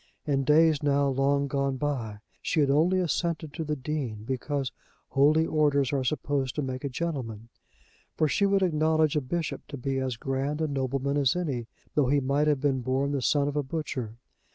In 0.25 0.43
days 0.43 0.81
now 0.81 1.09
long 1.09 1.47
gone 1.47 1.77
by, 1.77 2.21
she 2.41 2.59
had 2.59 2.71
only 2.71 2.99
assented 2.99 3.53
to 3.53 3.63
the 3.63 3.75
Dean, 3.75 4.23
because 4.23 4.71
holy 5.09 5.45
orders 5.45 5.93
are 5.93 6.03
supposed 6.03 6.55
to 6.55 6.63
make 6.63 6.83
a 6.83 6.89
gentleman; 6.89 7.49
for 8.17 8.27
she 8.27 8.47
would 8.47 8.63
acknowledge 8.63 9.15
a 9.15 9.21
bishop 9.21 9.61
to 9.67 9.77
be 9.77 9.99
as 9.99 10.17
grand 10.17 10.59
a 10.59 10.67
nobleman 10.67 11.17
as 11.17 11.35
any, 11.35 11.67
though 11.93 12.07
he 12.07 12.19
might 12.19 12.47
have 12.47 12.59
been 12.59 12.81
born 12.81 13.11
the 13.11 13.21
son 13.21 13.47
of 13.47 13.55
a 13.55 13.61
butcher. 13.61 14.15